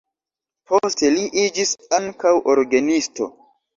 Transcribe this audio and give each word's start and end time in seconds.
Poste 0.69 1.11
li 1.17 1.27
iĝis 1.43 1.73
ankaŭ 2.01 2.33
orgenisto. 2.55 3.29